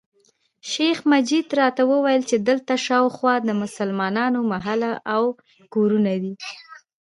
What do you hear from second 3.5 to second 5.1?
مسلمانانو محله